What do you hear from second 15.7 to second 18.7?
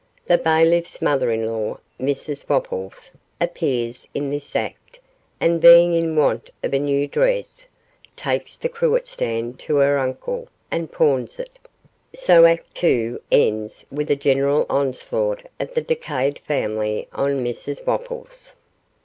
the decayed family on Mrs Wopples.